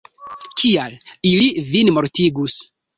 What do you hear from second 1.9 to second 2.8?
mortigus?